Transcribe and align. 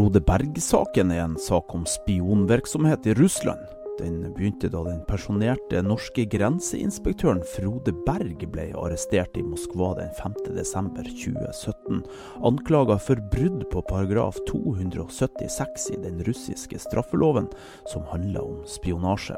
Frode 0.00 0.22
Berg-saken 0.24 1.10
er 1.12 1.26
en 1.26 1.34
sak 1.36 1.74
om 1.76 1.82
spionvirksomhet 1.84 3.04
i 3.10 3.14
Russland. 3.18 3.60
Den 3.98 4.22
begynte 4.32 4.70
da 4.72 4.80
den 4.86 5.02
pensjonerte 5.04 5.82
norske 5.84 6.24
grenseinspektøren 6.32 7.42
Frode 7.50 7.92
Berg 8.06 8.46
ble 8.54 8.64
arrestert 8.80 9.36
i 9.36 9.44
Moskva 9.44 9.90
den 9.98 10.08
5.12.2017, 10.16 12.00
anklaga 12.48 12.96
for 12.96 13.20
brudd 13.34 13.66
på 13.74 13.82
paragraf 13.90 14.40
276 14.48 15.90
i 15.92 16.00
den 16.06 16.24
russiske 16.24 16.80
straffeloven, 16.80 17.52
som 17.92 18.08
handler 18.08 18.40
om 18.54 18.64
spionasje. 18.64 19.36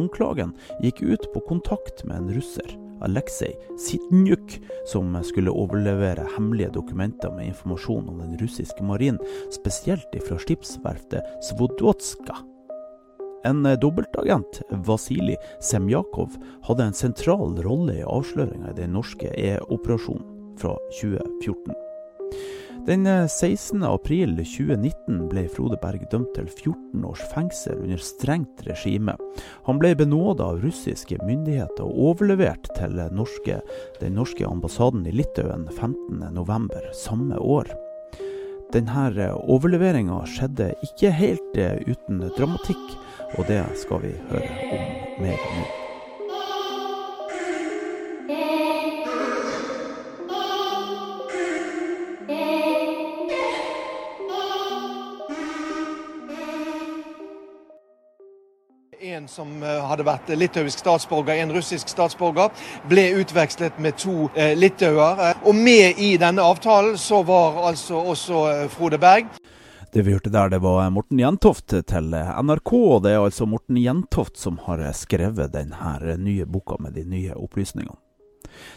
Anklagen 0.00 0.56
gikk 0.80 1.04
ut 1.04 1.28
på 1.36 1.44
kontakt 1.52 2.06
med 2.08 2.22
en 2.22 2.32
russer, 2.38 2.72
Aleksej 3.04 3.52
Sitnjuk, 3.80 4.56
som 4.90 5.14
skulle 5.26 5.52
overlevere 5.52 6.26
hemmelige 6.36 6.72
dokumenter 6.74 7.32
med 7.34 7.52
informasjon 7.52 8.08
om 8.08 8.18
den 8.22 8.34
russiske 8.40 8.84
marinen, 8.84 9.20
spesielt 9.52 10.16
fra 10.28 10.38
skipsverftet 10.40 11.38
Svodotska. 11.48 12.40
En 13.44 13.62
dobbeltagent, 13.80 14.62
Vasilij 14.88 15.36
Semjakov, 15.60 16.32
hadde 16.64 16.88
en 16.88 16.96
sentral 16.96 17.58
rolle 17.66 17.98
i 18.00 18.06
avsløringa 18.08 18.72
i 18.72 18.78
den 18.78 18.96
norske 18.96 19.28
E-operasjonen 19.36 20.56
fra 20.56 20.78
2014. 21.02 21.74
Den 22.86 23.28
16. 23.28 23.82
april 23.82 24.36
2019 24.36 25.28
ble 25.30 25.46
Frode 25.48 25.78
Berg 25.80 26.02
dømt 26.12 26.34
til 26.36 26.50
14 26.50 27.04
års 27.08 27.22
fengsel 27.30 27.78
under 27.80 28.02
strengt 28.04 28.60
regime. 28.66 29.14
Han 29.64 29.78
ble 29.80 29.94
benåda 29.96 30.50
av 30.52 30.60
russiske 30.60 31.16
myndigheter 31.24 31.86
og 31.86 32.10
overlevert 32.10 32.68
til 32.76 32.98
norske, 33.16 33.62
den 34.02 34.18
norske 34.18 34.44
ambassaden 34.44 35.06
i 35.08 35.14
Litauen 35.16 35.64
15.11. 35.72 36.90
samme 36.98 37.40
år. 37.40 37.72
Denne 38.74 39.30
overleveringa 39.32 40.18
skjedde 40.28 40.74
ikke 40.84 41.14
helt 41.14 41.56
uten 41.88 42.20
dramatikk, 42.36 42.84
og 43.38 43.48
det 43.48 43.62
skal 43.80 44.04
vi 44.04 44.12
høre 44.28 44.52
om 44.76 45.24
mer 45.24 45.48
nå. 45.56 45.83
Som 59.34 59.62
eh, 59.62 59.80
hadde 59.88 60.04
vært 60.06 60.28
litauisk 60.38 60.78
statsborger, 60.78 61.40
en 61.42 61.52
russisk 61.56 61.90
statsborger, 61.90 62.52
ble 62.90 63.08
utvekslet 63.18 63.80
med 63.82 63.96
to 63.98 64.28
eh, 64.38 64.52
litauer. 64.54 65.40
Og 65.42 65.56
med 65.58 65.98
i 65.98 66.14
denne 66.20 66.44
avtalen 66.44 66.94
så 67.00 67.24
var 67.26 67.58
altså 67.72 67.98
også 68.14 68.44
eh, 68.52 68.64
Frode 68.70 69.00
Berg. 69.02 69.32
Det 69.94 70.02
vi 70.06 70.14
hørte 70.14 70.30
der, 70.30 70.50
det 70.50 70.58
var 70.62 70.86
Morten 70.90 71.18
Jentoft 71.22 71.70
til 71.70 72.14
NRK. 72.14 72.72
og 72.74 73.02
Det 73.02 73.14
er 73.14 73.22
altså 73.22 73.46
Morten 73.46 73.78
Jentoft 73.78 74.38
som 74.38 74.58
har 74.66 74.82
skrevet 74.94 75.54
denne 75.54 76.16
nye 76.18 76.46
boka 76.46 76.78
med 76.82 76.94
de 76.98 77.06
nye 77.06 77.34
opplysningene. 77.34 78.03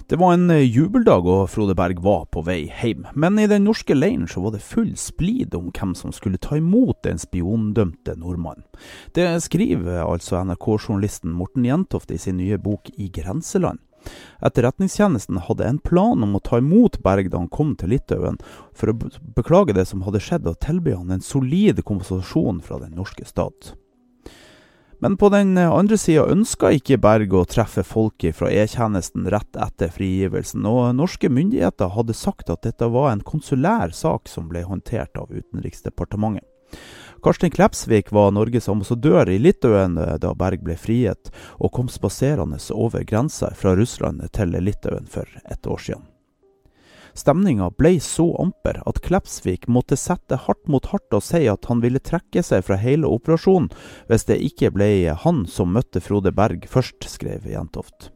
Det 0.08 0.20
var 0.20 0.34
en 0.36 0.50
jubeldag, 0.50 1.26
og 1.28 1.50
Frode 1.52 1.76
Berg 1.78 2.02
var 2.04 2.26
på 2.32 2.44
vei 2.48 2.60
hjem. 2.68 3.08
Men 3.16 3.40
i 3.40 3.48
den 3.50 3.66
norske 3.68 3.96
leiren 3.96 4.28
så 4.30 4.44
var 4.44 4.56
det 4.56 4.64
full 4.66 4.94
splid 5.00 5.56
om 5.58 5.72
hvem 5.76 5.96
som 5.98 6.14
skulle 6.16 6.40
ta 6.42 6.60
imot 6.60 7.02
den 7.08 7.20
spiondømte 7.22 8.16
nordmannen. 8.20 8.66
Det 9.18 9.28
skriver 9.44 10.04
altså 10.06 10.44
NRK-journalisten 10.46 11.34
Morten 11.36 11.66
Jentoft 11.68 12.12
i 12.12 12.22
sin 12.22 12.40
nye 12.40 12.60
bok 12.62 12.92
I 12.96 13.10
grenseland. 13.14 13.82
Etterretningstjenesten 14.40 15.42
hadde 15.48 15.66
en 15.66 15.80
plan 15.84 16.24
om 16.24 16.38
å 16.38 16.44
ta 16.44 16.62
imot 16.62 17.00
Berg 17.04 17.32
da 17.34 17.42
han 17.42 17.50
kom 17.52 17.74
til 17.76 17.92
Litauen, 17.96 18.38
for 18.78 18.94
å 18.94 18.98
beklage 19.36 19.76
det 19.76 19.88
som 19.90 20.06
hadde 20.06 20.22
skjedd, 20.24 20.48
og 20.48 20.62
tilby 20.64 20.96
han 20.96 21.12
en 21.12 21.26
solid 21.26 21.84
kompensasjon 21.84 22.62
fra 22.64 22.80
den 22.84 22.96
norske 22.98 23.26
stat. 23.28 23.74
Men 25.00 25.18
på 25.18 25.30
den 25.30 25.58
andre 25.58 25.98
sida 25.98 26.26
ønska 26.26 26.72
ikke 26.74 26.98
Berg 26.98 27.34
å 27.38 27.44
treffe 27.46 27.84
folket 27.86 28.36
fra 28.40 28.50
E-tjenesten 28.50 29.28
rett 29.30 29.60
etter 29.62 29.92
frigivelsen, 29.94 30.66
og 30.66 30.96
norske 30.98 31.30
myndigheter 31.30 31.94
hadde 31.94 32.18
sagt 32.18 32.50
at 32.50 32.66
dette 32.66 32.90
var 32.90 33.12
en 33.12 33.22
konsulær 33.22 33.94
sak 33.94 34.26
som 34.32 34.50
ble 34.50 34.66
håndtert 34.66 35.20
av 35.22 35.30
Utenriksdepartementet. 35.30 36.48
Karsten 37.24 37.54
Klepsvik 37.54 38.12
var 38.12 38.34
Norges 38.34 38.70
ambassadør 38.70 39.30
i 39.30 39.40
Litauen 39.42 39.98
da 39.98 40.34
Berg 40.38 40.66
ble 40.66 40.78
frigitt, 40.78 41.32
og 41.58 41.74
kom 41.78 41.90
spaserende 41.90 42.60
over 42.74 43.06
grensa 43.06 43.54
fra 43.58 43.74
Russland 43.78 44.26
til 44.34 44.58
Litauen 44.62 45.10
for 45.10 45.30
et 45.46 45.68
år 45.68 45.82
siden. 45.82 46.06
Stemninga 47.18 47.72
ble 47.74 47.96
så 48.04 48.28
amper 48.38 48.78
at 48.86 49.00
Klepsvik 49.02 49.66
måtte 49.68 49.98
sette 49.98 50.38
hardt 50.44 50.68
mot 50.70 50.86
hardt 50.92 51.16
og 51.18 51.24
si 51.26 51.48
at 51.50 51.66
han 51.66 51.82
ville 51.82 52.02
trekke 52.04 52.44
seg 52.46 52.62
fra 52.68 52.78
hele 52.78 53.10
operasjonen 53.10 53.72
hvis 54.06 54.28
det 54.30 54.38
ikke 54.46 54.70
ble 54.76 54.90
han 55.26 55.48
som 55.50 55.74
møtte 55.74 56.04
Frode 56.04 56.32
Berg 56.38 56.70
først, 56.70 57.10
skrev 57.10 57.50
Jentoft. 57.50 58.12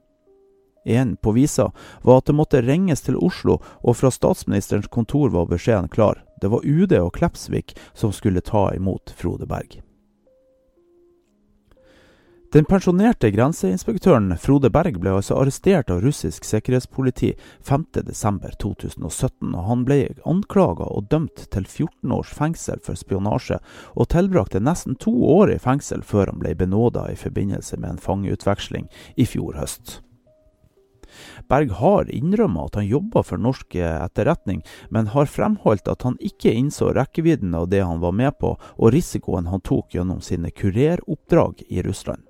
En 0.85 1.16
på 1.17 1.34
visa 1.34 1.72
var 2.06 2.22
at 2.22 2.29
det 2.29 2.38
måtte 2.38 2.61
ringes 2.61 3.01
til 3.06 3.17
Oslo, 3.17 3.59
og 3.81 3.97
fra 3.97 4.09
statsministerens 4.13 4.90
kontor 4.90 5.29
var 5.34 5.50
beskjeden 5.50 5.90
klar. 5.94 6.23
Det 6.41 6.50
var 6.50 6.66
UD 6.66 6.94
og 6.97 7.13
Klepsvik 7.17 7.75
som 7.94 8.13
skulle 8.13 8.41
ta 8.41 8.69
imot 8.73 9.13
Frode 9.17 9.50
Berg. 9.50 9.81
Den 12.51 12.66
pensjonerte 12.67 13.29
grenseinspektøren 13.31 14.34
Frode 14.35 14.67
Berg 14.75 14.97
ble 15.00 15.13
altså 15.16 15.38
arrestert 15.39 15.88
av 15.94 16.01
russisk 16.03 16.44
sikkerhetspoliti 16.44 17.29
5.12.2017, 17.63 19.53
og 19.56 19.67
han 19.69 19.85
ble 19.88 20.00
anklaga 20.28 20.90
og 20.91 21.06
dømt 21.13 21.45
til 21.56 21.63
14 21.63 22.11
års 22.11 22.34
fengsel 22.35 22.81
for 22.84 23.00
spionasje, 23.00 23.61
og 23.95 24.09
tilbrakte 24.11 24.59
nesten 24.59 24.97
to 25.00 25.13
år 25.31 25.53
i 25.53 25.61
fengsel 25.63 26.03
før 26.03 26.34
han 26.34 26.41
ble 26.41 26.51
benåda 26.59 27.06
i 27.07 27.16
forbindelse 27.16 27.79
med 27.79 27.94
en 27.94 28.01
fangeutveksling 28.03 28.90
i 29.16 29.28
fjor 29.31 29.56
høst. 29.56 30.01
Berg 31.47 31.72
har 31.79 32.11
innrømmet 32.11 32.73
at 32.73 32.81
han 32.81 32.90
jobba 32.90 33.23
for 33.29 33.40
norsk 33.40 33.78
etterretning, 33.79 34.59
men 34.91 35.13
har 35.16 35.31
fremholdt 35.31 35.88
at 35.88 36.03
han 36.03 36.19
ikke 36.19 36.51
innså 36.51 36.91
rekkevidden 37.00 37.56
av 37.56 37.69
det 37.72 37.79
han 37.79 38.03
var 38.03 38.11
med 38.11 38.35
på, 38.44 38.57
og 38.59 38.91
risikoen 38.91 39.47
han 39.47 39.63
tok 39.63 39.95
gjennom 39.95 40.19
sine 40.19 40.51
kureroppdrag 40.51 41.63
i 41.69 41.79
Russland. 41.88 42.28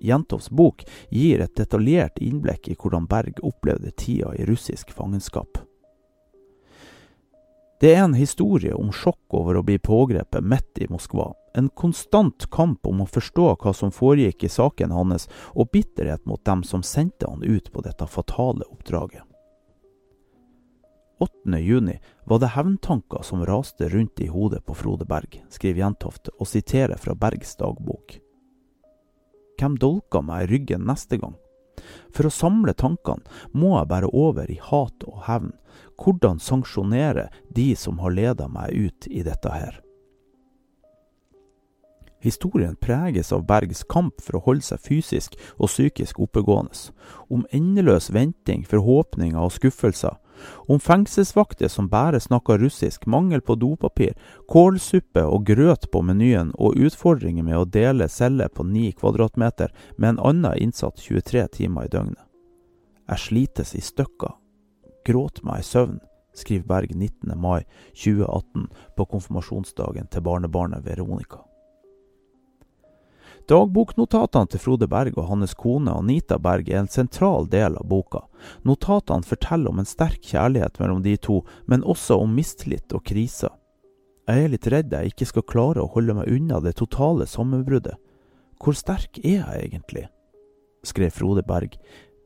Jentovs 0.00 0.50
bok 0.50 0.84
gir 1.10 1.40
et 1.42 1.56
detaljert 1.56 2.18
innblikk 2.22 2.68
i 2.68 2.76
hvordan 2.78 3.08
Berg 3.10 3.40
opplevde 3.42 3.90
tida 3.96 4.34
i 4.36 4.46
russisk 4.48 4.92
fangenskap. 4.94 5.58
Det 7.80 7.92
er 7.94 8.02
en 8.02 8.16
historie 8.18 8.74
om 8.74 8.90
sjokk 8.90 9.34
over 9.38 9.60
å 9.60 9.62
bli 9.62 9.76
pågrepet 9.78 10.42
midt 10.42 10.80
i 10.82 10.88
Moskva, 10.90 11.30
en 11.54 11.68
konstant 11.68 12.48
kamp 12.50 12.86
om 12.86 13.04
å 13.04 13.06
forstå 13.06 13.52
hva 13.62 13.72
som 13.74 13.94
foregikk 13.94 14.44
i 14.44 14.50
saken 14.50 14.90
hans, 14.90 15.28
og 15.54 15.70
bitterhet 15.70 16.26
mot 16.26 16.42
dem 16.44 16.64
som 16.66 16.82
sendte 16.82 17.30
han 17.30 17.42
ut 17.46 17.70
på 17.72 17.82
dette 17.86 18.06
fatale 18.10 18.66
oppdraget. 18.66 19.22
8. 21.22 21.58
juni 21.58 21.98
var 22.26 22.38
det 22.38 22.54
hevntanker 22.54 23.22
som 23.26 23.46
raste 23.46 23.88
rundt 23.88 24.20
i 24.20 24.26
hodet 24.30 24.64
på 24.66 24.74
Frode 24.74 25.06
Berg, 25.06 25.40
skriver 25.50 25.82
Jentoft 25.82 26.30
og 26.38 26.46
siterer 26.46 26.98
fra 26.98 27.14
Bergs 27.14 27.56
dagbok. 27.58 28.18
Hvem 29.58 29.76
dolker 29.80 30.22
meg 30.22 30.46
i 30.46 30.52
ryggen 30.54 30.86
neste 30.88 31.18
gang? 31.18 31.36
For 32.14 32.28
å 32.28 32.34
samle 32.34 32.74
tankene 32.78 33.26
må 33.54 33.74
jeg 33.76 33.90
bare 33.90 34.10
over 34.12 34.50
i 34.50 34.58
hat 34.62 35.04
og 35.06 35.24
hevn. 35.28 35.52
Hvordan 35.98 36.40
sanksjonere 36.42 37.28
de 37.54 37.72
som 37.78 37.98
har 38.02 38.14
leda 38.14 38.48
meg 38.50 38.74
ut 38.74 39.10
i 39.10 39.24
dette 39.26 39.52
her? 39.52 39.80
Historien 42.18 42.74
preges 42.76 43.30
av 43.32 43.44
Bergs 43.46 43.84
kamp 43.86 44.18
for 44.22 44.38
å 44.38 44.42
holde 44.48 44.66
seg 44.66 44.82
fysisk 44.82 45.36
og 45.54 45.70
psykisk 45.70 46.18
oppegående, 46.24 46.90
om 47.30 47.44
endeløs 47.54 48.10
venting, 48.10 48.64
forhåpninger 48.66 49.38
og 49.38 49.54
skuffelser, 49.54 50.16
om 50.66 50.80
fengselsvakter 50.80 51.68
som 51.68 51.88
bare 51.88 52.20
snakker 52.20 52.58
russisk, 52.58 53.06
mangel 53.06 53.40
på 53.40 53.56
dopapir, 53.58 54.16
kålsuppe 54.48 55.24
og 55.24 55.46
grøt 55.46 55.88
på 55.92 56.02
menyen 56.02 56.52
og 56.58 56.76
utfordringer 56.76 57.46
med 57.46 57.58
å 57.58 57.68
dele 57.68 58.08
celle 58.08 58.48
på 58.48 58.66
ni 58.66 58.90
kvadratmeter 58.92 59.72
med 59.96 60.14
en 60.14 60.24
annen 60.32 60.58
innsatt 60.58 61.00
23 61.00 61.46
timer 61.60 61.88
i 61.88 61.94
døgnet. 61.94 62.24
Jeg 63.08 63.24
slites 63.24 63.74
i 63.74 63.80
stykker, 63.80 64.36
Gråt 65.08 65.40
meg 65.40 65.62
i 65.62 65.64
søvn, 65.64 66.00
skriver 66.36 66.66
Berg 66.68 66.90
19. 66.92 67.32
mai 67.40 67.62
2018 67.96 68.66
på 68.96 69.06
konfirmasjonsdagen 69.08 70.10
til 70.12 70.26
barnebarnet 70.26 70.84
Veronica. 70.84 71.47
Dagboknotatene 73.48 74.50
til 74.52 74.60
Frode 74.60 74.86
Berg 74.92 75.14
og 75.16 75.30
hans 75.30 75.54
kone 75.56 75.94
Anita 75.96 76.36
Berg 76.36 76.66
er 76.68 76.82
en 76.82 76.90
sentral 76.92 77.46
del 77.48 77.78
av 77.80 77.86
boka. 77.88 78.26
Notatene 78.68 79.24
forteller 79.24 79.72
om 79.72 79.80
en 79.80 79.88
sterk 79.88 80.20
kjærlighet 80.20 80.76
mellom 80.82 81.00
de 81.06 81.14
to, 81.16 81.38
men 81.64 81.80
også 81.80 82.18
om 82.20 82.34
mistillit 82.36 82.92
og 82.92 83.06
kriser. 83.08 83.54
Jeg 84.28 84.44
er 84.44 84.52
litt 84.52 84.68
redd 84.68 84.92
jeg 84.92 85.14
ikke 85.14 85.30
skal 85.30 85.46
klare 85.48 85.80
å 85.80 85.88
holde 85.94 86.18
meg 86.18 86.28
unna 86.28 86.60
det 86.60 86.74
totale 86.76 87.24
sammenbruddet. 87.24 87.96
Hvor 88.60 88.76
sterk 88.76 89.16
er 89.22 89.40
jeg 89.40 89.64
egentlig? 89.70 90.08
skrev 90.84 91.16
Frode 91.16 91.42
Berg 91.48 91.78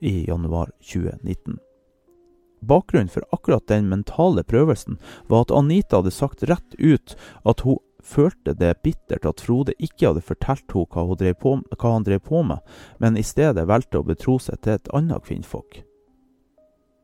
i 0.02 0.24
januar 0.26 0.74
2019. 0.82 1.60
Bakgrunnen 2.66 3.10
for 3.10 3.22
akkurat 3.30 3.66
den 3.70 3.86
mentale 3.90 4.42
prøvelsen 4.42 4.98
var 5.30 5.46
at 5.46 5.54
Anita 5.54 6.02
hadde 6.02 6.14
sagt 6.14 6.42
rett 6.50 6.76
ut 6.78 7.14
at 7.46 7.62
hun 7.62 7.78
følte 8.02 8.54
det 8.58 8.74
bittert 8.82 9.26
at 9.28 9.40
Frode 9.40 9.74
ikke 9.78 10.10
hadde 10.10 10.24
fortalt 10.26 10.66
henne 10.74 10.86
hva, 10.90 11.06
hun 11.06 11.40
på, 11.40 11.54
hva 11.78 11.94
han 11.94 12.06
drev 12.06 12.22
på 12.26 12.42
med, 12.42 12.60
men 12.98 13.16
i 13.16 13.24
stedet 13.26 13.68
valgte 13.68 14.02
å 14.02 14.06
betro 14.06 14.38
seg 14.42 14.60
til 14.62 14.76
et 14.76 14.92
annet 14.92 15.24
kvinnfolk. 15.24 15.82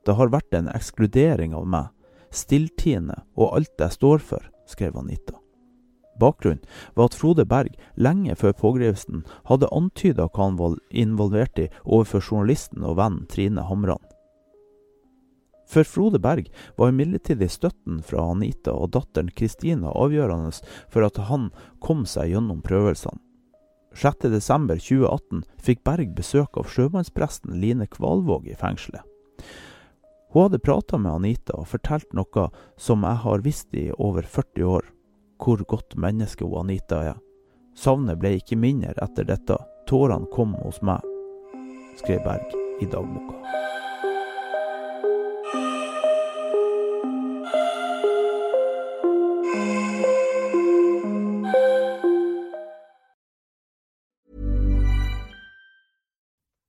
Det 0.04 0.16
har 0.16 0.32
vært 0.32 0.54
en 0.54 0.70
ekskludering 0.72 1.54
av 1.54 1.66
meg, 1.68 1.90
stilltiende 2.30 3.22
og 3.36 3.54
alt 3.56 3.80
jeg 3.80 3.96
står 3.98 4.24
for, 4.24 4.50
skrev 4.68 4.96
Anita. 5.00 5.38
Bakgrunnen 6.18 6.64
var 6.96 7.08
at 7.08 7.14
Frode 7.14 7.44
Berg 7.46 7.76
lenge 7.94 8.34
før 8.36 8.56
pågripelsen 8.58 9.22
hadde 9.46 9.70
antyda 9.74 10.26
hva 10.26 10.48
han 10.48 10.58
var 10.58 10.78
involvert 10.90 11.60
i 11.62 11.68
overfor 11.84 12.24
journalisten 12.24 12.82
og 12.82 12.98
vennen 12.98 13.28
Trine 13.30 13.62
Hamran. 13.68 14.02
For 15.68 15.84
Frode 15.84 16.18
Berg 16.18 16.48
var 16.76 16.88
imidlertid 16.88 17.44
støtten 17.52 18.00
fra 18.02 18.30
Anita 18.32 18.72
og 18.72 18.94
datteren 18.96 19.28
Kristina 19.36 19.92
avgjørende 19.92 20.54
for 20.88 21.04
at 21.04 21.20
han 21.28 21.50
kom 21.84 22.06
seg 22.08 22.32
gjennom 22.32 22.62
prøvelsene. 22.64 23.20
6.12.2018 23.98 25.42
fikk 25.64 25.80
Berg 25.84 26.12
besøk 26.16 26.58
av 26.60 26.68
sjømannspresten 26.70 27.56
Line 27.60 27.88
Kvalvåg 27.90 28.46
i 28.48 28.56
fengselet. 28.56 29.02
Hun 30.28 30.44
hadde 30.44 30.60
prata 30.60 30.98
med 31.00 31.12
Anita 31.12 31.56
og 31.56 31.70
fortalt 31.70 32.12
noe 32.16 32.48
som 32.76 33.04
jeg 33.04 33.22
har 33.24 33.44
visst 33.44 33.72
i 33.74 33.88
over 33.96 34.28
40 34.28 34.68
år, 34.68 34.84
hvor 35.40 35.64
godt 35.68 35.96
menneske 35.96 36.44
hun 36.44 36.66
Anita 36.66 37.00
er. 37.14 37.18
Savnet 37.78 38.20
ble 38.20 38.36
ikke 38.40 38.58
mindre 38.60 38.96
etter 39.02 39.28
dette, 39.28 39.56
tårene 39.88 40.28
kom 40.34 40.56
hos 40.64 40.82
meg, 40.84 41.04
skrev 42.00 42.24
Berg 42.26 42.54
i 42.84 42.90
dagboka. 42.90 43.67